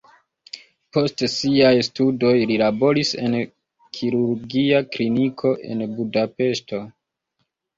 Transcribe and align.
Post 0.95 1.23
siaj 1.33 1.73
studoj 1.87 2.31
li 2.51 2.57
laboris 2.61 3.13
en 3.27 3.37
kirurgia 3.99 4.83
kliniko 4.97 5.55
en 5.75 5.85
Budapeŝto. 6.01 6.83